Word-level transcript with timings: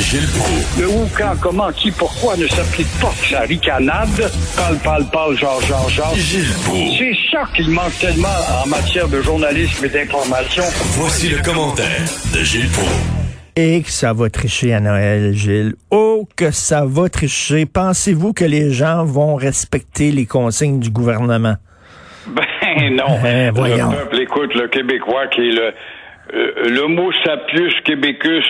Gilles 0.00 0.28
Proulx. 0.28 0.80
Le 0.80 0.88
où, 0.88 1.08
quand, 1.16 1.34
comment, 1.40 1.72
qui, 1.72 1.90
pourquoi 1.90 2.36
ne 2.36 2.46
s'applique 2.46 2.88
pas 3.00 3.12
sa 3.28 3.40
ricanade? 3.40 4.30
Parle, 4.56 4.76
parle, 4.78 5.04
parle, 5.10 5.36
genre, 5.36 5.60
genre, 5.62 5.88
genre. 5.90 6.14
Gilles 6.14 6.54
Proulx. 6.64 6.98
C'est 6.98 7.16
ça 7.30 7.42
qu'il 7.54 7.70
manque 7.70 7.98
tellement 7.98 8.28
en 8.64 8.68
matière 8.68 9.08
de 9.08 9.20
journalisme 9.20 9.84
et 9.84 9.88
d'information. 9.88 10.62
Voici 10.98 11.28
le 11.28 11.42
commentaire 11.42 12.02
de 12.34 12.38
Gilles 12.44 12.70
Proulx. 12.70 12.90
Et 13.56 13.82
que 13.82 13.90
ça 13.90 14.12
va 14.12 14.30
tricher 14.30 14.72
à 14.72 14.80
Noël, 14.80 15.34
Gilles. 15.34 15.74
Oh, 15.90 16.28
que 16.36 16.52
ça 16.52 16.84
va 16.86 17.08
tricher. 17.08 17.66
Pensez-vous 17.66 18.32
que 18.32 18.44
les 18.44 18.70
gens 18.70 19.04
vont 19.04 19.34
respecter 19.34 20.12
les 20.12 20.26
consignes 20.26 20.78
du 20.80 20.90
gouvernement? 20.90 21.56
Ben 22.78 22.94
non. 22.94 23.18
Voyons. 23.54 23.90
Le 23.90 23.96
peuple 23.96 24.20
écoute 24.20 24.54
le 24.54 24.68
Québécois 24.68 25.26
qui 25.28 25.40
est 25.40 25.52
le, 25.52 25.72
euh, 26.34 26.68
l'homo 26.68 27.10
sapiens 27.24 27.68
québécus 27.84 28.44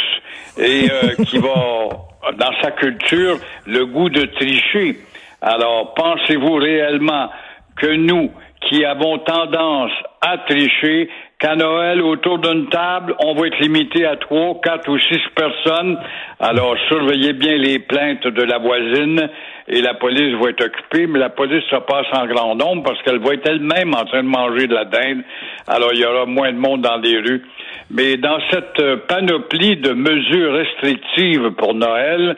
et 0.58 0.90
euh, 0.90 1.24
qui 1.24 1.38
va, 1.38 1.88
dans 2.36 2.52
sa 2.62 2.70
culture, 2.72 3.38
le 3.66 3.86
goût 3.86 4.10
de 4.10 4.22
tricher. 4.22 4.98
Alors, 5.40 5.94
pensez-vous 5.94 6.54
réellement 6.54 7.30
que 7.76 7.94
nous, 7.94 8.30
qui 8.68 8.84
avons 8.84 9.18
tendance 9.18 9.92
à 10.20 10.38
tricher, 10.38 11.08
qu'à 11.38 11.54
Noël, 11.54 12.02
autour 12.02 12.38
d'une 12.38 12.68
table, 12.68 13.14
on 13.20 13.34
va 13.34 13.46
être 13.46 13.60
limité 13.60 14.04
à 14.04 14.16
trois, 14.16 14.60
quatre 14.60 14.90
ou 14.90 14.98
six 14.98 15.20
personnes? 15.36 15.96
Alors, 16.40 16.74
surveillez 16.88 17.34
bien 17.34 17.56
les 17.56 17.78
plaintes 17.78 18.26
de 18.26 18.42
la 18.42 18.58
voisine 18.58 19.30
et 19.68 19.80
la 19.80 19.94
police 19.94 20.34
va 20.42 20.50
être 20.50 20.64
occupée, 20.64 21.06
mais 21.06 21.20
la 21.20 21.30
police 21.30 21.62
se 21.70 21.76
passe 21.76 22.06
en 22.12 22.26
grand 22.26 22.56
nombre 22.56 22.82
parce 22.82 23.00
qu'elle 23.02 23.20
va 23.20 23.34
être 23.34 23.48
elle-même 23.48 23.94
en 23.94 24.04
train 24.06 24.24
de 24.24 24.28
manger 24.28 24.66
de 24.66 24.74
la 24.74 24.86
dinde. 24.86 25.22
Alors, 25.68 25.90
il 25.92 26.00
y 26.00 26.04
aura 26.04 26.26
moins 26.26 26.52
de 26.52 26.58
monde 26.58 26.80
dans 26.80 26.96
les 26.96 27.18
rues. 27.18 27.44
Mais 27.90 28.16
dans 28.16 28.38
cette 28.50 29.06
panoplie 29.06 29.76
de 29.76 29.92
mesures 29.92 30.52
restrictives 30.52 31.50
pour 31.52 31.74
Noël, 31.74 32.36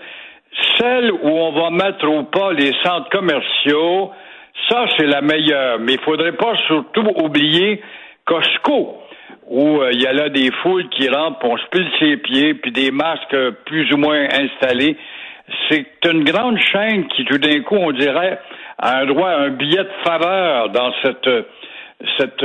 celle 0.79 1.11
où 1.11 1.29
on 1.29 1.53
va 1.53 1.71
mettre 1.71 2.09
au 2.09 2.23
pas 2.25 2.53
les 2.53 2.73
centres 2.85 3.11
commerciaux, 3.11 4.13
ça, 4.69 4.87
c'est 4.97 5.07
la 5.07 5.21
meilleure. 5.23 5.79
Mais 5.81 5.95
il 5.95 6.01
faudrait 6.01 6.37
pas 6.37 6.55
surtout 6.67 7.07
oublier 7.17 7.83
Costco, 8.25 8.99
où 9.49 9.81
euh, 9.81 9.91
il 9.93 10.01
y 10.01 10.07
a 10.07 10.13
là 10.13 10.29
des 10.29 10.51
foules 10.63 10.89
qui 10.91 11.09
rentrent, 11.09 11.41
puis 11.41 11.49
on 11.51 11.57
se 11.57 11.67
pile 11.71 11.89
ses 11.99 12.17
pieds, 12.19 12.55
puis 12.55 12.71
des 12.71 12.91
masques 12.93 13.37
plus 13.67 13.93
ou 13.93 13.97
moins 13.97 14.29
installés. 14.33 14.97
C'est 15.69 15.87
une 16.05 16.23
grande 16.23 16.59
chaîne 16.59 17.09
qui, 17.09 17.25
tout 17.25 17.39
d'un 17.39 17.61
coup, 17.63 17.77
on 17.77 17.91
dirait, 17.91 18.39
a 18.79 18.99
un 18.99 19.07
droit 19.07 19.31
à 19.31 19.41
un 19.41 19.51
billet 19.51 19.83
de 19.83 19.91
faveur 20.05 20.71
dans 20.71 20.93
cette, 21.03 21.31
cette 22.19 22.45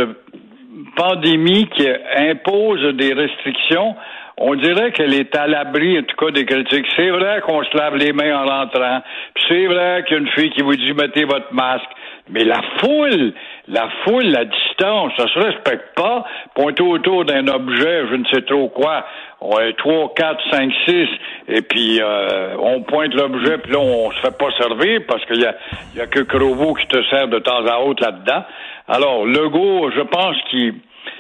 pandémie 0.96 1.68
qui 1.70 1.88
impose 2.18 2.84
des 2.96 3.14
restrictions. 3.14 3.96
On 4.38 4.54
dirait 4.56 4.92
qu'elle 4.92 5.14
est 5.14 5.34
à 5.36 5.48
l'abri, 5.48 5.98
en 5.98 6.04
tout 6.04 6.16
cas, 6.18 6.32
des 6.32 6.46
critiques. 6.46 6.86
C'est 6.98 7.10
vrai 7.10 7.42
qu'on 7.42 7.64
se 7.64 7.78
lave 7.78 7.96
les 7.96 8.12
mains 8.12 8.38
en 8.38 8.46
rentrant. 8.46 9.02
Puis 9.34 9.44
c'est 9.48 9.66
vrai 9.68 10.04
qu'il 10.06 10.18
y 10.18 10.20
a 10.20 10.22
une 10.22 10.30
fille 10.30 10.50
qui 10.50 10.62
vous 10.62 10.76
dit 10.76 10.94
mettez 10.94 11.24
votre 11.24 11.54
masque. 11.54 11.90
Mais 12.28 12.44
la 12.44 12.60
foule, 12.80 13.34
la 13.68 13.88
foule, 14.04 14.26
la 14.26 14.46
distance, 14.46 15.14
ça 15.16 15.28
se 15.28 15.40
respecte 15.40 15.96
pas. 15.96 16.26
Pointer 16.56 16.84
autour 16.84 17.24
d'un 17.24 17.48
objet, 17.48 18.08
je 18.10 18.16
ne 18.16 18.26
sais 18.26 18.42
trop 18.42 18.68
quoi. 18.70 19.06
On 19.42 19.60
est 19.60 19.78
trois, 19.78 20.12
quatre, 20.16 20.42
cinq, 20.50 20.74
six, 20.88 21.08
et 21.48 21.62
puis 21.62 22.02
euh, 22.02 22.56
on 22.58 22.82
pointe 22.82 23.14
l'objet, 23.14 23.60
puis 23.60 23.74
là 23.74 23.80
on 23.80 24.10
se 24.12 24.20
fait 24.22 24.36
pas 24.36 24.50
servir 24.58 25.02
parce 25.08 25.24
qu'il 25.26 25.40
y 25.40 25.46
a, 25.46 25.56
y 25.96 26.02
a 26.02 26.08
que 26.08 26.22
Crovo 26.22 26.74
qui 26.74 26.88
te 26.88 27.04
sert 27.12 27.28
de 27.28 27.38
temps 27.38 27.64
à 27.68 27.78
autre 27.80 28.04
là-dedans. 28.04 28.44
Alors 28.88 29.26
Legault, 29.26 29.92
je 29.92 30.02
pense 30.02 30.36
qu'il 30.50 30.74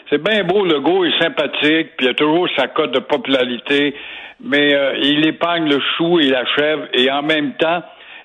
c'est 0.10 0.22
bien 0.22 0.44
beau, 0.44 0.66
Legault 0.66 1.06
est 1.06 1.20
sympathique, 1.22 1.98
puis 1.98 2.06
il 2.06 2.10
a 2.10 2.14
toujours 2.14 2.48
sa 2.56 2.68
cote 2.68 2.92
de 2.92 3.00
popularité, 3.00 3.96
mais 4.44 4.76
euh, 4.76 4.98
il 5.02 5.26
épargne 5.28 5.68
le 5.68 5.80
chou 5.98 6.20
et 6.20 6.28
la 6.28 6.46
chèvre, 6.46 6.84
et 6.94 7.10
en 7.10 7.24
même 7.24 7.54
temps, 7.54 7.82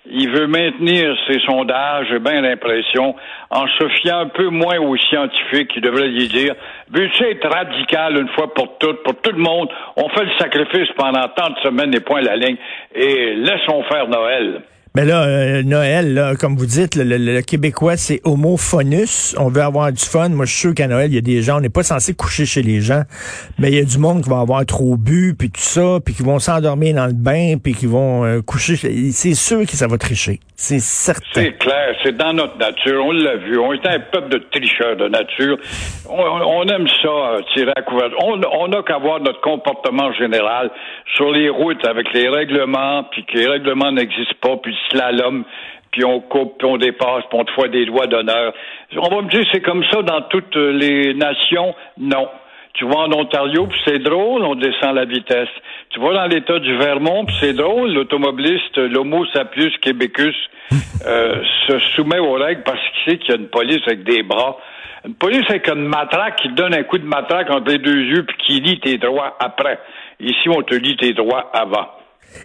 il 0.06 0.30
veut 0.30 0.46
maintenir 0.46 1.14
ses 1.26 1.38
sondages, 1.40 2.06
j'ai 2.10 2.18
bien 2.18 2.40
l'impression, 2.40 3.14
en 3.50 3.66
se 3.66 3.88
fiant 4.00 4.20
un 4.20 4.28
peu 4.28 4.48
moins 4.48 4.78
aux 4.78 4.96
scientifiques 4.96 5.68
qui 5.68 5.80
devraient 5.80 6.08
lui 6.08 6.28
dire 6.28 6.54
veux-tu 6.90 7.24
être 7.24 7.48
radical 7.48 8.18
une 8.18 8.28
fois 8.28 8.52
pour 8.52 8.78
toutes, 8.78 9.02
pour 9.02 9.14
tout 9.20 9.32
le 9.32 9.42
monde, 9.42 9.68
on 9.96 10.08
fait 10.08 10.24
le 10.24 10.30
sacrifice 10.38 10.88
pendant 10.96 11.28
tant 11.28 11.50
de 11.50 11.58
semaines 11.62 11.94
et 11.94 12.00
point 12.00 12.22
la 12.22 12.36
ligne, 12.36 12.56
et 12.94 13.34
laissons 13.34 13.82
faire 13.84 14.08
Noël. 14.08 14.62
Mais 14.96 15.04
là, 15.04 15.22
euh, 15.22 15.62
Noël, 15.62 16.14
là, 16.14 16.34
comme 16.34 16.56
vous 16.56 16.66
dites, 16.66 16.96
le, 16.96 17.04
le- 17.04 17.16
le 17.18 17.42
Québécois, 17.42 17.96
c'est 17.96 18.20
homophonus. 18.24 19.36
On 19.38 19.48
veut 19.48 19.62
avoir 19.62 19.92
du 19.92 20.02
fun. 20.04 20.28
Moi, 20.30 20.46
je 20.46 20.50
suis 20.50 20.60
sûr 20.60 20.74
qu'à 20.74 20.88
Noël, 20.88 21.10
il 21.10 21.14
y 21.14 21.18
a 21.18 21.20
des 21.20 21.42
gens, 21.42 21.58
on 21.58 21.60
n'est 21.60 21.68
pas 21.68 21.84
censé 21.84 22.12
coucher 22.14 22.44
chez 22.44 22.62
les 22.62 22.80
gens, 22.80 23.02
mais 23.58 23.68
il 23.68 23.74
y 23.76 23.78
a 23.78 23.84
du 23.84 23.98
monde 23.98 24.22
qui 24.22 24.28
va 24.30 24.40
avoir 24.40 24.66
trop 24.66 24.96
bu, 24.96 25.34
puis 25.38 25.48
tout 25.50 25.60
ça, 25.60 25.98
puis 26.04 26.12
qui 26.14 26.22
vont 26.24 26.40
s'endormir 26.40 26.94
dans 26.96 27.06
le 27.06 27.12
bain, 27.12 27.54
puis 27.62 27.74
qui 27.74 27.86
vont 27.86 28.24
euh, 28.24 28.40
coucher. 28.42 28.74
C'est 29.12 29.34
sûr 29.34 29.60
que 29.60 29.76
ça 29.76 29.86
va 29.86 29.96
tricher. 29.96 30.40
C'est 30.56 30.80
certain. 30.80 31.22
C'est 31.34 31.56
clair, 31.56 31.94
c'est 32.04 32.16
dans 32.16 32.34
notre 32.34 32.58
nature, 32.58 33.02
on 33.04 33.12
l'a 33.12 33.36
vu. 33.36 33.58
On 33.58 33.72
est 33.72 33.86
un 33.86 33.98
peuple 34.00 34.28
de 34.28 34.38
tricheurs 34.50 34.96
de 34.96 35.08
nature. 35.08 35.56
On, 36.08 36.20
on 36.20 36.62
aime 36.68 36.86
ça, 37.00 37.08
euh, 37.08 37.40
tirer 37.54 37.72
à 37.76 37.82
couvert. 37.82 38.10
On 38.22 38.38
on 38.58 38.68
n'a 38.68 38.82
qu'à 38.82 38.98
voir 38.98 39.20
notre 39.20 39.40
comportement 39.40 40.12
général 40.14 40.70
sur 41.16 41.30
les 41.30 41.48
routes 41.48 41.86
avec 41.86 42.12
les 42.12 42.28
règlements, 42.28 43.04
puis 43.10 43.24
que 43.24 43.38
les 43.38 43.46
règlements 43.46 43.92
n'existent 43.92 44.34
pas, 44.42 44.56
puis 44.62 44.74
slalom, 44.88 45.44
puis 45.90 46.04
on 46.04 46.20
coupe, 46.20 46.58
puis 46.58 46.68
on 46.68 46.76
dépasse, 46.76 47.24
puis 47.28 47.38
on 47.38 47.44
te 47.44 47.52
fait 47.52 47.68
des 47.68 47.86
doigts 47.86 48.06
d'honneur. 48.06 48.52
On 48.96 49.14
va 49.14 49.22
me 49.22 49.28
dire 49.28 49.44
c'est 49.52 49.60
comme 49.60 49.84
ça 49.90 50.02
dans 50.02 50.22
toutes 50.22 50.56
les 50.56 51.14
nations. 51.14 51.74
Non. 51.98 52.28
Tu 52.74 52.84
vas 52.84 53.00
en 53.00 53.12
Ontario, 53.12 53.66
puis 53.66 53.80
c'est 53.84 53.98
drôle, 53.98 54.44
on 54.44 54.54
descend 54.54 54.94
la 54.94 55.04
vitesse. 55.04 55.48
Tu 55.90 55.98
vas 55.98 56.14
dans 56.14 56.26
l'État 56.26 56.58
du 56.60 56.76
Vermont, 56.76 57.24
puis 57.24 57.36
c'est 57.40 57.52
drôle, 57.52 57.92
l'automobiliste, 57.92 58.78
l'homo 58.78 59.26
sapiens 59.34 59.70
québécus, 59.82 60.36
euh, 61.06 61.42
se 61.66 61.78
soumet 61.96 62.20
aux 62.20 62.34
règles 62.34 62.62
parce 62.62 62.78
qu'il 62.78 63.12
sait 63.12 63.18
qu'il 63.18 63.30
y 63.30 63.36
a 63.36 63.40
une 63.40 63.48
police 63.48 63.82
avec 63.86 64.04
des 64.04 64.22
bras. 64.22 64.56
Une 65.04 65.14
police 65.14 65.44
avec 65.48 65.68
une 65.68 65.86
matraque 65.86 66.36
qui 66.36 66.48
te 66.48 66.54
donne 66.54 66.74
un 66.74 66.84
coup 66.84 66.98
de 66.98 67.06
matraque 67.06 67.50
entre 67.50 67.70
les 67.70 67.78
deux 67.78 68.02
yeux, 68.02 68.24
puis 68.24 68.36
qui 68.38 68.60
lit 68.60 68.78
tes 68.80 68.98
droits 68.98 69.36
après. 69.40 69.80
Ici, 70.20 70.48
on 70.48 70.62
te 70.62 70.74
lit 70.74 70.96
tes 70.96 71.12
droits 71.12 71.50
avant. 71.52 71.88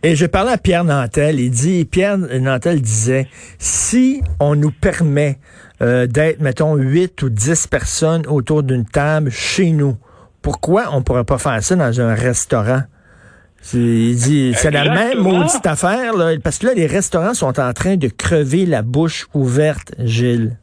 Et 0.03 0.16
je 0.16 0.25
parlais 0.25 0.51
à 0.51 0.57
Pierre 0.57 0.84
Nantel. 0.84 1.40
Il 1.40 1.51
dit, 1.51 1.85
Pierre 1.85 2.18
Nantel 2.18 2.81
disait, 2.81 3.28
si 3.57 4.22
on 4.40 4.56
nous 4.56 4.72
permet 4.72 5.40
euh, 5.81 6.07
d'être, 6.07 6.41
mettons, 6.41 6.75
8 6.75 7.22
ou 7.23 7.29
10 7.29 7.68
personnes 7.68 8.28
autour 8.28 8.63
d'une 8.63 8.85
table 8.85 9.31
chez 9.31 9.72
nous, 9.72 9.97
pourquoi 10.41 10.90
on 10.91 11.01
pourrait 11.01 11.23
pas 11.23 11.38
faire 11.38 11.62
ça 11.63 11.75
dans 11.75 12.01
un 12.01 12.13
restaurant? 12.13 12.84
Il 13.73 14.16
dit, 14.16 14.53
c'est 14.56 14.69
la 14.69 14.94
même 14.94 15.19
maudite 15.19 15.66
affaire, 15.66 16.16
là, 16.16 16.38
parce 16.44 16.59
que 16.59 16.67
là, 16.67 16.73
les 16.75 16.85
restaurants 16.85 17.34
sont 17.34 17.59
en 17.59 17.73
train 17.73 17.97
de 17.97 18.07
crever 18.07 18.67
la 18.67 18.84
bouche 18.84 19.28
ouverte, 19.34 19.94
Gilles. 19.97 20.57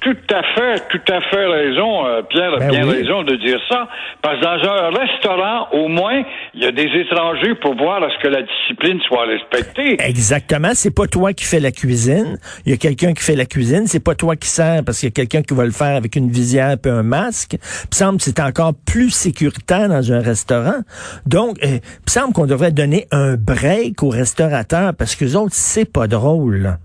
Tout 0.00 0.16
à 0.32 0.42
fait, 0.54 0.82
tout 0.90 1.12
à 1.12 1.20
fait 1.22 1.46
raison. 1.46 2.06
euh, 2.06 2.22
Pierre 2.22 2.54
a 2.54 2.58
Ben 2.58 2.70
bien 2.70 2.84
oui. 2.86 3.02
raison 3.02 3.24
de 3.24 3.34
dire 3.36 3.58
ça. 3.68 3.88
Parce 4.22 4.38
que 4.38 4.44
dans 4.44 4.70
un 4.70 4.90
restaurant, 4.90 5.68
au 5.72 5.88
moins, 5.88 6.22
il 6.54 6.62
y 6.62 6.66
a 6.66 6.70
des 6.72 6.88
étrangers 7.00 7.54
pour 7.56 7.74
voir 7.76 8.02
à 8.02 8.08
ce 8.10 8.22
que 8.22 8.28
la 8.28 8.42
discipline 8.42 9.00
soit 9.08 9.26
respectée. 9.26 9.96
Exactement. 10.00 10.70
C'est 10.74 10.94
pas 10.94 11.06
toi 11.08 11.32
qui 11.32 11.44
fais 11.44 11.58
la 11.60 11.72
cuisine. 11.72 12.38
Il 12.64 12.70
y 12.70 12.74
a 12.74 12.78
quelqu'un 12.78 13.12
qui 13.12 13.22
fait 13.24 13.34
la 13.36 13.44
cuisine. 13.46 13.86
C'est 13.86 14.02
pas 14.02 14.14
toi 14.14 14.36
qui 14.36 14.48
sers 14.48 14.84
parce 14.84 14.98
qu'il 15.00 15.08
y 15.08 15.12
a 15.12 15.14
quelqu'un 15.14 15.42
qui 15.42 15.54
va 15.54 15.64
le 15.64 15.72
faire 15.72 15.96
avec 15.96 16.14
une 16.16 16.30
visière 16.30 16.76
et 16.84 16.88
un 16.88 17.02
masque. 17.02 17.54
Il 17.54 17.88
me 17.92 17.94
semble 17.94 18.18
que 18.18 18.24
c'est 18.24 18.40
encore 18.40 18.74
plus 18.86 19.10
sécuritaire 19.10 19.88
dans 19.88 20.12
un 20.12 20.20
restaurant. 20.20 20.78
Donc, 21.26 21.56
euh, 21.64 21.66
il 21.66 21.72
me 21.74 22.10
semble 22.10 22.32
qu'on 22.32 22.46
devrait 22.46 22.72
donner 22.72 23.06
un 23.10 23.34
break 23.36 24.02
aux 24.02 24.10
restaurateurs 24.10 24.92
parce 24.96 25.16
que 25.16 25.24
autres, 25.36 25.54
c'est 25.54 25.90
pas 25.92 26.06
drôle. 26.06 26.78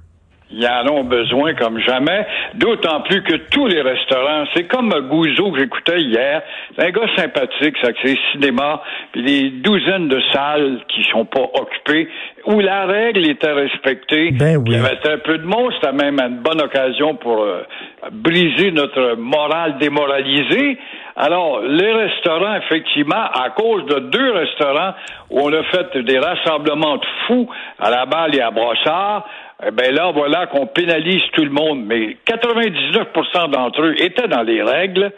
Ils 0.56 0.68
en 0.68 0.88
ont 0.88 1.04
besoin 1.04 1.56
comme 1.56 1.80
jamais, 1.80 2.28
d'autant 2.54 3.02
plus 3.02 3.24
que 3.24 3.36
tous 3.50 3.66
les 3.66 3.82
restaurants, 3.82 4.44
c'est 4.54 4.66
comme 4.66 4.94
Gouzeau 5.10 5.52
que 5.52 5.60
j'écoutais 5.60 6.00
hier, 6.02 6.44
c'est 6.76 6.86
un 6.86 6.92
gars 6.92 7.08
sympathique, 7.16 7.76
ça, 7.82 7.90
c'est 8.04 8.16
cinéma, 8.32 8.84
puis 9.12 9.24
des 9.24 9.50
douzaines 9.50 10.10
de 10.10 10.22
salles 10.32 10.82
qui 10.90 11.04
sont 11.06 11.26
pas 11.26 11.42
occupées, 11.42 12.08
où 12.46 12.60
la 12.60 12.86
règle 12.86 13.28
était 13.28 13.52
respectée. 13.52 14.32
Ben 14.32 14.58
oui. 14.58 14.66
Il 14.68 14.74
y 14.74 14.76
avait 14.76 15.14
un 15.14 15.18
peu 15.18 15.40
de 15.40 15.46
monde, 15.46 15.74
c'était 15.82 15.92
même 15.92 16.20
une 16.20 16.38
bonne 16.38 16.62
occasion 16.62 17.16
pour 17.16 17.42
euh, 17.42 17.64
briser 18.12 18.72
notre 18.72 19.16
morale 19.16 19.78
démoralisée. 19.80 20.78
Alors, 21.16 21.62
les 21.62 21.94
restaurants, 21.94 22.56
effectivement, 22.56 23.16
à 23.16 23.52
cause 23.52 23.86
de 23.86 24.00
deux 24.00 24.32
restaurants 24.32 24.94
où 25.30 25.42
on 25.42 25.54
a 25.54 25.64
fait 25.64 25.98
des 25.98 26.20
rassemblements 26.20 26.98
de 26.98 27.06
fous 27.26 27.50
à 27.80 27.90
la 27.90 28.06
balle 28.06 28.36
et 28.36 28.42
à 28.42 28.52
Brossard, 28.52 29.26
eh 29.68 29.72
ben 29.72 29.94
là, 29.94 30.12
voilà 30.14 30.48
qu'on 30.48 30.68
pénalise 30.68 31.22
tout 31.34 31.44
le 31.44 31.52
monde. 31.52 31.86
Mais 31.86 32.18
99% 32.26 33.52
d'entre 33.52 33.82
eux 33.82 33.96
étaient 34.02 34.28
dans 34.28 34.44
les 34.44 34.62
règles. 34.62 35.12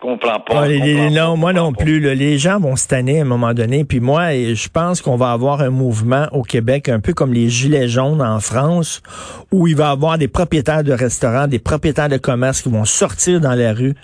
Comprends 0.00 0.38
pas. 0.38 0.62
Ah, 0.62 0.68
les- 0.68 0.78
les- 0.78 0.94
comprends 0.94 1.10
non, 1.10 1.30
pas, 1.32 1.36
moi 1.36 1.52
non 1.52 1.72
pas. 1.72 1.82
plus. 1.82 1.98
là. 1.98 2.14
Les 2.14 2.38
gens 2.38 2.60
vont 2.60 2.76
se 2.76 2.86
tanner 2.86 3.18
à 3.18 3.22
un 3.22 3.26
moment 3.26 3.52
donné. 3.52 3.84
Puis 3.84 3.98
moi, 3.98 4.30
je 4.32 4.68
pense 4.68 5.02
qu'on 5.02 5.16
va 5.16 5.32
avoir 5.32 5.60
un 5.60 5.70
mouvement 5.70 6.26
au 6.32 6.42
Québec, 6.42 6.88
un 6.88 7.00
peu 7.00 7.14
comme 7.14 7.32
les 7.32 7.48
Gilets 7.48 7.88
jaunes 7.88 8.22
en 8.22 8.38
France, 8.38 9.02
où 9.50 9.66
il 9.66 9.74
va 9.74 9.88
y 9.88 9.92
avoir 9.92 10.16
des 10.16 10.28
propriétaires 10.28 10.84
de 10.84 10.92
restaurants, 10.92 11.48
des 11.48 11.58
propriétaires 11.58 12.08
de 12.08 12.16
commerce 12.18 12.62
qui 12.62 12.68
vont 12.68 12.84
sortir 12.84 13.40
dans 13.40 13.54
la 13.54 13.72
rue, 13.72 13.94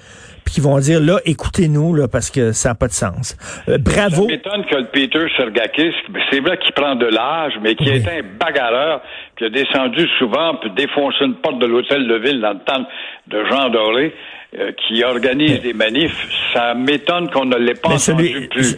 puis 0.45 0.55
qui 0.55 0.61
vont 0.61 0.79
dire, 0.79 1.01
là, 1.01 1.19
écoutez-nous, 1.25 1.95
là, 1.95 2.09
parce 2.09 2.31
que 2.31 2.53
ça 2.53 2.71
n'a 2.71 2.75
pas 2.75 2.89
de 2.89 2.93
sens. 2.93 3.37
Euh, 3.69 3.79
bravo. 3.79 4.23
Ça 4.23 4.29
m'étonne 4.29 4.65
que 4.67 4.77
le 4.77 4.87
Peter 4.93 5.27
Sergakis, 5.37 5.93
c'est 6.31 6.41
vrai 6.41 6.59
qu'il 6.59 6.73
prend 6.75 6.95
de 6.97 7.07
l'âge, 7.07 7.55
mais 7.63 7.75
qui 7.75 7.85
Oui. 7.91 7.97
est 7.97 8.09
un 8.09 8.23
bagarreur, 8.39 9.01
qui 9.39 9.45
a 9.45 9.49
descendu 9.51 10.07
souvent, 10.19 10.55
puis 10.61 10.71
défoncé 10.77 11.25
une 11.25 11.35
porte 11.37 11.59
de 11.61 11.67
l'hôtel 11.67 12.07
de 12.07 12.15
ville 12.17 12.41
dans 12.41 12.53
le 12.53 12.61
temps 12.61 12.85
de 13.29 13.45
Jean 13.51 13.69
Doré, 13.71 14.15
euh, 14.57 14.71
qui 14.87 15.03
organise 15.03 15.61
des 15.63 15.73
manifs. 15.73 16.15
Ça 16.53 16.75
m'étonne 16.75 17.29
qu'on 17.31 17.45
ne 17.45 17.57
l'ait 17.57 17.75
pas 17.75 17.89
Mais 17.89 17.95
entendu 17.97 18.29
celui, 18.29 18.47
plus. 18.47 18.77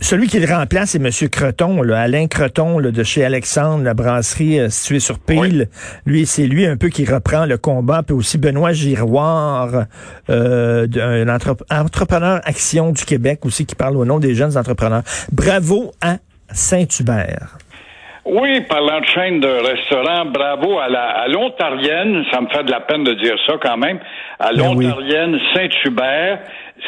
celui 0.00 0.28
qui 0.28 0.38
le 0.38 0.46
remplace, 0.46 0.90
c'est 0.90 0.98
M. 1.04 1.28
Creton, 1.28 1.82
là, 1.82 1.98
Alain 2.02 2.28
Creton 2.28 2.78
là, 2.78 2.92
de 2.92 3.02
chez 3.02 3.24
Alexandre, 3.24 3.82
la 3.82 3.94
brasserie 3.94 4.60
euh, 4.60 4.68
située 4.68 5.00
sur 5.00 5.18
Peel. 5.18 5.66
Lui, 6.06 6.26
c'est 6.26 6.46
lui 6.46 6.64
un 6.64 6.76
peu 6.76 6.90
qui 6.90 7.04
reprend 7.04 7.44
le 7.46 7.58
combat. 7.58 8.04
Puis 8.04 8.14
aussi 8.14 8.38
Benoît 8.38 8.72
Giroir, 8.72 9.86
euh, 10.30 10.86
un 10.98 11.26
entrep- 11.26 11.62
entrepreneur 11.70 12.40
Action 12.44 12.90
du 12.92 13.04
Québec 13.04 13.40
aussi, 13.44 13.66
qui 13.66 13.74
parle 13.74 13.96
au 13.96 14.04
nom 14.04 14.18
des 14.18 14.34
jeunes 14.34 14.56
entrepreneurs. 14.56 15.02
Bravo 15.32 15.92
à 16.02 16.16
Saint-Hubert. 16.52 17.58
Oui, 18.26 18.60
parlant 18.68 19.00
de 19.00 19.06
chaîne 19.06 19.40
de 19.40 19.48
restaurants, 19.48 20.26
bravo 20.26 20.78
à 20.78 20.88
la 20.88 21.02
à 21.22 21.26
l'Ontarienne, 21.28 22.22
ça 22.30 22.40
me 22.42 22.48
fait 22.48 22.62
de 22.64 22.70
la 22.70 22.80
peine 22.80 23.02
de 23.02 23.14
dire 23.14 23.34
ça 23.46 23.54
quand 23.60 23.78
même, 23.78 23.98
à 24.38 24.52
Ben 24.52 24.74
oui. 24.76 24.84
l'Ontarienne 24.86 25.38
Saint-Hubert. 25.54 26.38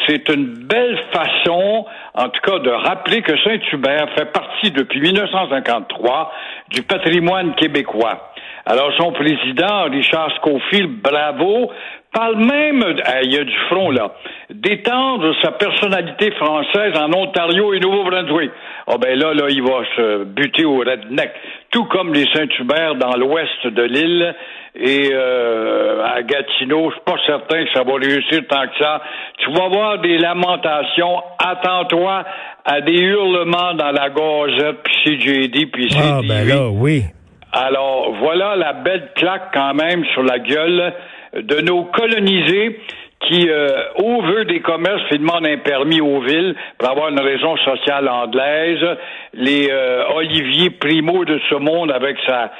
C'est 0.07 0.27
une 0.29 0.45
belle 0.65 0.97
façon, 1.11 1.85
en 2.15 2.29
tout 2.29 2.41
cas, 2.43 2.59
de 2.59 2.69
rappeler 2.69 3.21
que 3.21 3.33
Saint-Hubert 3.43 4.07
fait 4.15 4.31
partie 4.31 4.71
depuis 4.71 5.01
1953 5.01 6.31
du 6.69 6.81
patrimoine 6.83 7.53
québécois. 7.55 8.31
Alors, 8.65 8.91
son 8.97 9.11
président, 9.11 9.83
Richard 9.91 10.31
Scofield, 10.37 11.01
bravo, 11.01 11.69
parle 12.13 12.37
même, 12.37 12.83
ah, 13.05 13.21
il 13.23 13.33
y 13.33 13.37
a 13.37 13.43
du 13.43 13.55
front 13.69 13.89
là, 13.91 14.11
d'étendre 14.49 15.33
sa 15.41 15.51
personnalité 15.51 16.31
française 16.31 16.93
en 16.97 17.11
Ontario 17.13 17.73
et 17.73 17.79
Nouveau-Brunswick. 17.79 18.51
Ah 18.87 18.95
ben 19.01 19.17
là, 19.17 19.33
là, 19.33 19.45
il 19.49 19.61
va 19.63 19.81
se 19.95 20.23
buter 20.25 20.65
au 20.65 20.77
redneck, 20.77 21.31
tout 21.71 21.85
comme 21.85 22.13
les 22.13 22.25
Saint-Hubert 22.33 22.95
dans 22.95 23.15
l'ouest 23.17 23.65
de 23.67 23.83
l'île 23.83 24.35
et 24.75 25.09
euh, 25.13 26.03
à 26.03 26.21
Gatineau. 26.23 26.89
Je 26.89 26.95
suis 26.95 27.03
pas 27.05 27.17
certain 27.25 27.63
que 27.65 27.71
ça 27.73 27.83
va 27.83 27.93
réussir 27.95 28.41
tant 28.49 28.63
que 28.67 28.77
ça. 28.79 29.01
Tu 29.39 29.51
vas 29.51 29.67
voir 29.69 29.99
des 29.99 30.17
lamentations. 30.17 31.21
Attends-toi 31.39 32.23
à 32.65 32.81
des 32.81 32.93
hurlements 32.97 33.73
dans 33.75 33.91
la 33.91 34.09
Gazette, 34.09 34.77
puis 34.83 35.17
CJD, 35.17 35.65
puis 35.71 35.89
Ah, 35.97 36.19
CTV. 36.21 36.27
ben 36.27 36.47
là, 36.47 36.69
oui. 36.69 37.03
Alors, 37.51 38.13
voilà 38.19 38.55
la 38.55 38.73
belle 38.73 39.09
claque 39.15 39.51
quand 39.53 39.73
même 39.75 40.03
sur 40.13 40.23
la 40.23 40.39
gueule 40.39 40.91
de 41.35 41.61
nos 41.61 41.85
colonisés 41.85 42.79
qui, 43.27 43.49
euh, 43.49 43.69
au 43.95 44.21
vœu 44.21 44.45
des 44.45 44.59
commerces, 44.59 45.01
ils 45.11 45.19
demandent 45.19 45.47
un 45.47 45.57
permis 45.57 46.01
aux 46.01 46.21
villes 46.21 46.55
pour 46.77 46.89
avoir 46.89 47.09
une 47.09 47.19
raison 47.19 47.55
sociale 47.57 48.09
anglaise. 48.09 48.85
Les 49.33 49.69
euh, 49.71 50.03
Olivier 50.15 50.71
Primo 50.71 51.23
de 51.23 51.39
ce 51.49 51.55
monde 51.55 51.91
avec 51.91 52.17
sa, 52.27 52.51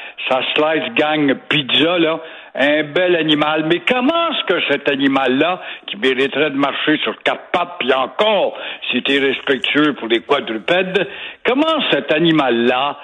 slice 0.55 0.93
gang 0.95 1.35
pizza, 1.49 1.99
là, 1.99 2.19
un 2.55 2.83
bel 2.83 3.15
animal. 3.15 3.65
Mais 3.67 3.79
comment 3.79 4.29
est-ce 4.31 4.53
que 4.53 4.61
cet 4.69 4.89
animal-là, 4.89 5.61
qui 5.87 5.97
mériterait 5.97 6.51
de 6.51 6.57
marcher 6.57 6.97
sur 7.03 7.21
quatre 7.23 7.51
pattes, 7.51 7.75
puis 7.79 7.93
encore, 7.93 8.57
t'es 9.05 9.19
respectueux 9.19 9.93
pour 9.93 10.07
les 10.07 10.21
quadrupèdes, 10.21 11.07
comment 11.45 11.81
cet 11.91 12.13
animal-là 12.13 12.97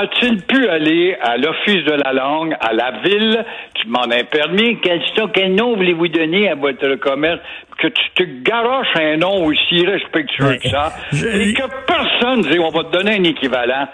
a-t-il 0.00 0.42
pu 0.42 0.68
aller 0.68 1.16
à 1.22 1.36
l'Office 1.36 1.84
de 1.84 1.92
la 2.04 2.12
langue, 2.12 2.54
à 2.60 2.72
la 2.72 3.00
ville, 3.02 3.44
tu 3.74 3.86
demandes 3.86 4.12
un 4.12 4.24
permis, 4.24 4.78
quel, 4.82 5.00
quel 5.32 5.54
nom 5.54 5.76
voulez-vous 5.76 6.08
donner 6.08 6.48
à 6.50 6.54
votre 6.54 6.96
commerce, 6.96 7.40
que 7.78 7.88
tu 7.88 8.02
te 8.14 8.22
garoches 8.48 8.96
un 8.96 9.16
nom 9.16 9.44
aussi 9.46 9.84
respectueux 9.86 10.56
que 10.62 10.68
ça, 10.68 10.92
Je- 11.12 11.26
et 11.26 11.54
que 11.54 11.62
personne 11.86 12.42
dit 12.42 12.58
on 12.58 12.70
va 12.70 12.84
te 12.84 12.92
donner 12.92 13.16
un 13.18 13.24
équivalent. 13.24 13.86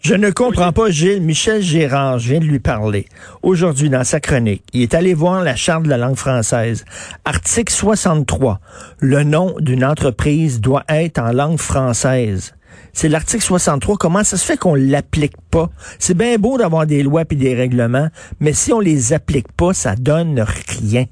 Je 0.00 0.14
ne 0.14 0.30
comprends 0.30 0.70
pas, 0.70 0.90
Gilles. 0.90 1.20
Michel 1.22 1.60
Gérard, 1.60 2.20
je 2.20 2.30
viens 2.30 2.38
de 2.38 2.44
lui 2.44 2.60
parler. 2.60 3.06
Aujourd'hui, 3.42 3.90
dans 3.90 4.04
sa 4.04 4.20
chronique, 4.20 4.62
il 4.72 4.82
est 4.82 4.94
allé 4.94 5.12
voir 5.12 5.42
la 5.42 5.56
Charte 5.56 5.82
de 5.82 5.88
la 5.88 5.96
langue 5.96 6.14
française. 6.14 6.84
Article 7.24 7.72
63. 7.72 8.60
Le 9.00 9.24
nom 9.24 9.56
d'une 9.58 9.84
entreprise 9.84 10.60
doit 10.60 10.84
être 10.88 11.18
en 11.18 11.32
langue 11.32 11.58
française. 11.58 12.54
C'est 12.92 13.08
l'article 13.08 13.42
63. 13.42 13.96
Comment 13.96 14.24
ça 14.24 14.36
se 14.36 14.44
fait 14.44 14.58
qu'on 14.58 14.74
l'applique 14.74 15.36
pas? 15.50 15.68
C'est 15.98 16.16
bien 16.16 16.36
beau 16.36 16.58
d'avoir 16.58 16.86
des 16.86 17.02
lois 17.02 17.22
et 17.30 17.34
des 17.34 17.54
règlements, 17.54 18.08
mais 18.40 18.52
si 18.52 18.72
on 18.72 18.80
les 18.80 19.12
applique 19.12 19.52
pas, 19.56 19.72
ça 19.72 19.94
donne 19.94 20.44
rien. 20.80 21.04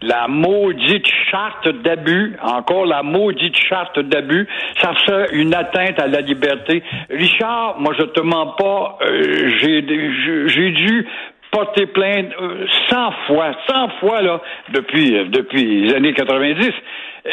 La 0.00 0.28
maudite 0.28 1.06
charte 1.28 1.68
d'abus, 1.82 2.36
encore 2.40 2.86
la 2.86 3.02
maudite 3.02 3.56
charte 3.56 3.98
d'abus, 3.98 4.46
ça 4.80 4.92
fait 5.04 5.32
une 5.32 5.52
atteinte 5.54 5.98
à 5.98 6.06
la 6.06 6.20
liberté. 6.20 6.84
Richard, 7.10 7.80
moi 7.80 7.92
je 7.98 8.04
te 8.04 8.20
mens 8.20 8.54
pas, 8.56 8.98
euh, 9.02 9.50
j'ai 9.58 10.70
dû 10.70 11.06
porter 11.50 11.86
plainte 11.86 12.30
euh, 12.40 12.66
100 12.90 13.12
fois, 13.26 13.52
100 13.66 13.88
fois 14.00 14.42
depuis 14.72 15.16
euh, 15.16 15.24
depuis 15.24 15.82
les 15.82 15.94
années 15.94 16.14
90. 16.14 16.70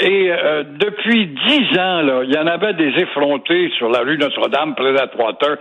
Et 0.02 0.30
euh, 0.30 0.64
depuis 0.78 1.28
dix 1.28 1.80
ans, 1.80 2.02
là, 2.02 2.22
il 2.24 2.34
y 2.34 2.38
en 2.38 2.48
avait 2.48 2.74
des 2.74 2.92
effrontés 3.02 3.72
sur 3.78 3.90
la 3.90 4.00
rue 4.00 4.18
Notre-Dame, 4.18 4.76
près 4.76 4.94
d'Atwater. 4.94 5.58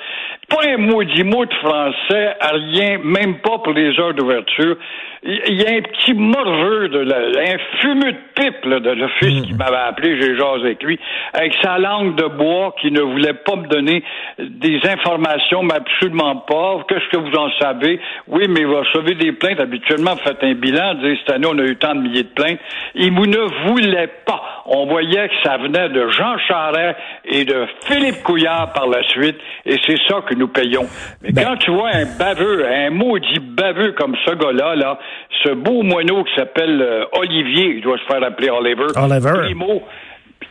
Pas 0.48 0.66
un 0.66 0.76
maudit 0.78 1.22
mot 1.22 1.44
de 1.44 1.54
français, 1.54 2.34
à 2.40 2.48
rien, 2.48 2.98
même 3.04 3.38
pas 3.38 3.58
pour 3.58 3.72
les 3.72 3.98
heures 4.00 4.14
d'ouverture. 4.14 4.76
Il 5.22 5.54
y 5.54 5.66
a 5.66 5.70
un 5.78 5.81
petit 5.81 6.12
morveux, 6.12 6.88
de 6.88 6.98
la, 6.98 7.16
un 7.16 7.58
fumeux 7.81 8.12
de 8.12 8.19
pipe 8.34 8.64
là, 8.66 8.81
de 8.81 8.90
l'office 8.90 9.40
qui 9.42 9.54
m'avait 9.54 9.76
appelé, 9.76 10.20
j'ai 10.20 10.36
jasé 10.36 10.64
avec 10.64 10.82
lui, 10.82 10.98
avec 11.32 11.54
sa 11.62 11.78
langue 11.78 12.14
de 12.16 12.26
bois 12.26 12.75
qui 12.81 12.90
ne 12.90 13.00
voulait 13.00 13.32
pas 13.32 13.56
me 13.56 13.66
donner 13.69 14.02
des 14.38 14.81
informations, 14.86 15.62
mais 15.62 15.76
absolument 15.76 16.36
pas. 16.36 16.84
Qu'est-ce 16.88 17.08
que 17.08 17.17
vous 17.17 17.34
en 17.36 17.50
savez? 17.58 18.00
Oui, 18.29 18.46
mais 18.48 18.64
vous 18.64 18.76
recevez 18.76 19.14
des 19.14 19.32
plaintes. 19.32 19.60
Habituellement, 19.60 20.12
vous 20.12 20.24
faites 20.24 20.43
un 20.43 20.55
bilan, 20.55 20.96
vous 20.96 21.08
dites, 21.08 21.20
cette 21.20 21.36
année, 21.36 21.46
on 21.50 21.58
a 21.58 21.64
eu 21.64 21.76
tant 21.76 21.94
de 21.94 22.00
milliers 22.00 22.24
de 22.24 22.34
plaintes. 22.34 22.58
Il 22.94 23.14
ne 23.14 23.69
voulait 23.69 24.08
pas. 24.23 24.23
On 24.66 24.86
voyait 24.86 25.28
que 25.28 25.34
ça 25.43 25.56
venait 25.58 25.88
de 25.90 26.08
Jean 26.08 26.38
Charest 26.48 26.96
et 27.26 27.44
de 27.44 27.66
Philippe 27.86 28.22
Couillard 28.22 28.72
par 28.72 28.86
la 28.86 29.02
suite, 29.08 29.36
et 29.66 29.76
c'est 29.86 29.98
ça 30.08 30.20
que 30.26 30.34
nous 30.34 30.48
payons. 30.48 30.86
Mais 31.22 31.32
Ben- 31.32 31.44
quand 31.44 31.56
tu 31.58 31.70
vois 31.70 31.90
un 31.94 32.06
baveux, 32.19 32.66
un 32.66 32.90
maudit 32.90 33.40
baveux 33.40 33.93
comme 33.93 34.16
ce 34.24 34.32
gars-là, 34.34 34.74
là, 34.76 34.98
ce 35.43 35.50
beau 35.50 35.82
moineau 35.82 36.24
qui 36.24 36.34
s'appelle 36.36 36.81
euh, 36.81 37.04
Olivier, 37.12 37.74
il 37.76 37.81
doit 37.82 37.98
se 37.98 38.04
faire 38.04 38.22
appeler 38.24 38.48
Oliver, 38.50 38.86
Oliver. 38.96 39.32
Primo, 39.43 39.82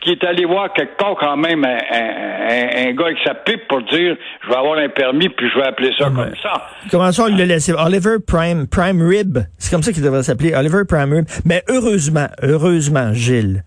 qui 0.04 0.10
est 0.12 0.24
allé 0.24 0.44
voir 0.44 0.72
quelque 0.72 0.96
part 0.96 1.14
quand 1.18 1.36
même 1.36 1.64
un, 1.64 1.68
un- 1.68 2.48
un- 2.50 2.88
un 2.88 2.92
gars 2.92 3.06
avec 3.06 3.18
sa 3.24 3.34
pipe 3.34 3.66
pour 3.68 3.82
dire 3.82 4.16
je 4.44 4.48
vais 4.48 4.56
avoir 4.56 4.78
un 4.78 4.88
permis 4.88 5.28
puis 5.30 5.48
je 5.52 5.58
vais 5.58 5.66
appeler 5.66 5.92
ça 5.98 6.08
Ouais. 6.08 6.14
comme 6.14 6.34
ça. 6.42 6.52
Comment 6.90 7.10
ça, 7.12 7.24
on 7.24 7.36
l'a 7.36 7.46
laissé? 7.46 7.72
Oliver 7.72 8.16
Prime, 8.26 8.66
Prime 8.68 9.00
Rib. 9.06 9.38
C'est 9.58 9.70
comme 9.72 9.82
ça 9.82 9.92
qu'il 9.92 10.02
devrait 10.02 10.22
s'appeler. 10.22 10.54
Oliver 10.54 10.82
Prime 10.88 11.12
Rib. 11.12 11.24
Mais 11.44 11.62
heureusement, 11.68 12.26
heureusement, 12.42 13.12
Gilles, 13.12 13.62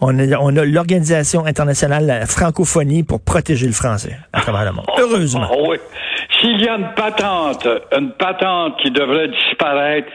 on 0.00 0.18
a, 0.18 0.36
on 0.40 0.54
a 0.56 0.64
l'Organisation 0.64 1.46
internationale 1.46 2.02
de 2.02 2.08
la 2.08 2.26
francophonie 2.26 3.02
pour 3.02 3.22
protéger 3.24 3.66
le 3.66 3.72
français 3.72 4.18
à 4.32 4.40
travers 4.40 4.64
le 4.64 4.72
monde. 4.72 4.86
Heureusement. 4.98 5.48
Ah 5.50 5.54
oui. 5.68 5.76
S'il 6.40 6.60
y 6.60 6.68
a 6.68 6.74
une 6.76 6.90
patente, 6.94 7.66
une 7.96 8.10
patente 8.12 8.76
qui 8.82 8.90
devrait 8.90 9.28
disparaître, 9.28 10.08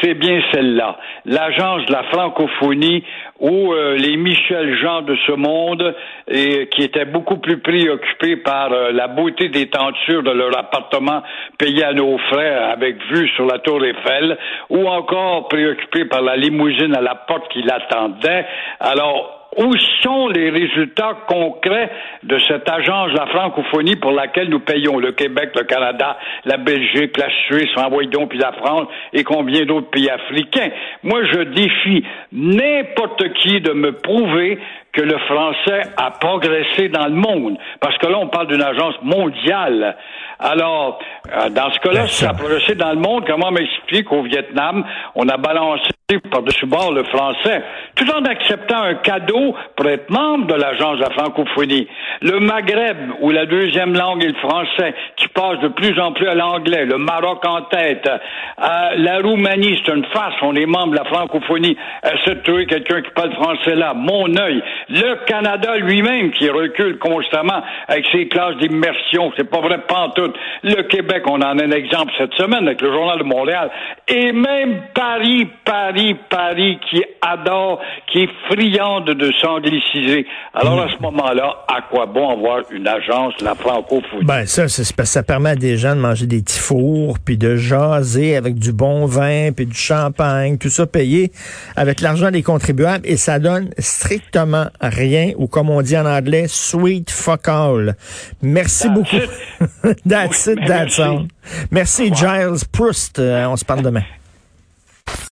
c'est 0.00 0.14
bien 0.14 0.40
celle-là. 0.52 0.96
L'agence 1.24 1.86
de 1.86 1.92
la 1.92 2.02
francophonie 2.04 3.04
où 3.38 3.72
euh, 3.72 3.96
les 3.96 4.16
Michel 4.16 4.76
Jean 4.78 5.02
de 5.02 5.16
ce 5.26 5.32
monde, 5.32 5.94
et, 6.28 6.68
qui 6.68 6.82
étaient 6.82 7.04
beaucoup 7.04 7.36
plus 7.36 7.58
préoccupés 7.58 8.36
par 8.36 8.72
euh, 8.72 8.92
la 8.92 9.08
beauté 9.08 9.48
des 9.48 9.68
tentures 9.68 10.22
de 10.22 10.30
leur 10.30 10.56
appartement 10.58 11.22
payé 11.58 11.84
à 11.84 11.92
nos 11.92 12.18
frères 12.18 12.70
avec 12.70 12.96
vue 13.10 13.28
sur 13.36 13.46
la 13.46 13.58
tour 13.58 13.84
Eiffel, 13.84 14.36
ou 14.70 14.86
encore 14.88 15.48
préoccupés 15.48 16.06
par 16.06 16.22
la 16.22 16.36
limousine 16.36 16.94
à 16.94 17.00
la 17.00 17.14
porte 17.14 17.48
qui 17.52 17.62
l'attendait. 17.62 18.46
Alors, 18.80 19.45
où 19.56 19.74
sont 20.02 20.28
les 20.28 20.50
résultats 20.50 21.16
concrets 21.26 21.90
de 22.22 22.38
cette 22.46 22.68
agence 22.68 23.12
de 23.12 23.16
la 23.16 23.26
francophonie 23.26 23.96
pour 23.96 24.12
laquelle 24.12 24.48
nous 24.48 24.60
payons? 24.60 24.98
Le 24.98 25.12
Québec, 25.12 25.50
le 25.54 25.64
Canada, 25.64 26.16
la 26.44 26.56
Belgique, 26.56 27.16
la 27.16 27.28
Suisse, 27.46 27.70
donc 28.12 28.30
puis 28.30 28.38
la 28.38 28.52
France 28.52 28.88
et 29.12 29.24
combien 29.24 29.64
d'autres 29.64 29.90
pays 29.90 30.10
africains? 30.10 30.70
Moi, 31.02 31.24
je 31.32 31.40
défie 31.40 32.04
n'importe 32.32 33.32
qui 33.34 33.60
de 33.60 33.72
me 33.72 33.92
prouver 33.92 34.58
que 34.92 35.02
le 35.02 35.18
français 35.18 35.82
a 35.96 36.10
progressé 36.12 36.88
dans 36.88 37.06
le 37.06 37.14
monde. 37.14 37.58
Parce 37.80 37.96
que 37.98 38.06
là, 38.06 38.18
on 38.18 38.28
parle 38.28 38.48
d'une 38.48 38.62
agence 38.62 38.94
mondiale. 39.02 39.96
Alors, 40.38 40.98
euh, 41.30 41.50
dans 41.50 41.70
ce 41.70 41.78
cas-là, 41.80 42.06
si 42.06 42.24
ça 42.24 42.30
a 42.30 42.34
progressé 42.34 42.74
dans 42.74 42.90
le 42.90 42.98
monde, 42.98 43.24
comment 43.26 43.50
m'expliquer 43.50 44.04
qu'au 44.04 44.22
Vietnam, 44.22 44.84
on 45.14 45.28
a 45.28 45.36
balancé 45.36 45.90
par-dessus 46.30 46.66
bord 46.66 46.92
le 46.92 47.02
français, 47.02 47.64
tout 47.96 48.08
en 48.12 48.24
acceptant 48.26 48.80
un 48.80 48.94
cadeau 48.94 49.56
pour 49.74 49.88
être 49.88 50.08
membre 50.08 50.46
de 50.46 50.54
l'agence 50.54 50.98
de 50.98 51.02
la 51.02 51.10
francophonie. 51.10 51.88
Le 52.22 52.38
Maghreb, 52.38 52.96
où 53.22 53.32
la 53.32 53.44
deuxième 53.44 53.92
langue 53.92 54.22
est 54.22 54.28
le 54.28 54.34
français, 54.34 54.94
qui 55.16 55.26
passe 55.26 55.58
de 55.58 55.66
plus 55.66 55.98
en 55.98 56.12
plus 56.12 56.28
à 56.28 56.36
l'anglais, 56.36 56.84
le 56.84 56.96
Maroc 56.98 57.44
en 57.44 57.62
tête, 57.62 58.06
euh, 58.06 58.90
la 58.98 59.18
Roumanie, 59.18 59.82
c'est 59.84 59.92
une 59.92 60.04
farce, 60.14 60.36
on 60.42 60.54
est 60.54 60.64
membre 60.64 60.92
de 60.92 60.98
la 60.98 61.06
francophonie, 61.06 61.76
essaie 62.04 62.36
de 62.36 62.62
quelqu'un 62.66 63.02
qui 63.02 63.10
parle 63.10 63.32
français 63.32 63.74
là, 63.74 63.92
mon 63.92 64.28
œil. 64.36 64.62
Le 64.88 65.24
Canada 65.26 65.76
lui-même, 65.76 66.30
qui 66.30 66.48
recule 66.48 66.98
constamment 66.98 67.64
avec 67.88 68.06
ses 68.12 68.28
classes 68.28 68.56
d'immersion, 68.58 69.32
c'est 69.36 69.50
pas 69.50 69.60
vrai, 69.60 69.80
tout. 70.14 70.32
Le 70.62 70.82
Québec, 70.84 71.24
on 71.26 71.42
en 71.42 71.58
a 71.58 71.64
un 71.64 71.72
exemple 71.72 72.12
cette 72.16 72.34
semaine 72.34 72.68
avec 72.68 72.80
le 72.80 72.92
Journal 72.92 73.18
de 73.18 73.24
Montréal, 73.24 73.70
et 74.08 74.32
même 74.32 74.82
Paris, 74.94 75.48
Paris, 75.64 76.14
Paris, 76.30 76.78
qui 76.88 77.02
adore, 77.20 77.80
qui 78.06 78.20
est 78.20 78.28
friande 78.48 79.10
de 79.10 79.32
s'angliciser. 79.40 80.24
Alors, 80.54 80.80
à 80.80 80.88
ce 80.88 81.02
moment-là, 81.02 81.64
à 81.66 81.82
quoi 81.90 82.06
bon 82.06 82.30
avoir 82.30 82.60
une 82.70 82.86
agence, 82.86 83.34
la 83.40 83.56
francophonie? 83.56 84.24
Ben, 84.24 84.46
ça, 84.46 84.68
ça 84.68 85.22
permet 85.24 85.50
à 85.50 85.56
des 85.56 85.76
gens 85.76 85.96
de 85.96 86.00
manger 86.00 86.26
des 86.26 86.40
petits 86.40 86.60
fours, 86.60 87.18
puis 87.18 87.36
de 87.36 87.56
jaser 87.56 88.36
avec 88.36 88.54
du 88.54 88.72
bon 88.72 89.06
vin, 89.06 89.50
puis 89.50 89.66
du 89.66 89.76
champagne, 89.76 90.56
tout 90.56 90.70
ça 90.70 90.86
payé 90.86 91.32
avec 91.74 92.00
l'argent 92.00 92.30
des 92.30 92.44
contribuables, 92.44 93.04
et 93.08 93.16
ça 93.16 93.40
donne 93.40 93.70
strictement 93.78 94.66
rien, 94.80 95.32
ou 95.36 95.48
comme 95.48 95.68
on 95.68 95.82
dit 95.82 95.98
en 95.98 96.06
anglais, 96.06 96.44
sweet 96.46 97.10
fuck 97.10 97.48
all. 97.48 97.96
Merci 98.40 98.88
beaucoup. 98.88 99.16
that's 100.08 100.46
it, 100.46 100.60
that's 100.64 101.00
all. 101.00 101.26
Merci, 101.70 102.12
Giles 102.14 102.64
Proust. 102.70 103.18
Euh, 103.18 103.46
on 103.46 103.56
se 103.56 103.64
parle 103.64 103.82
demain. 103.82 103.95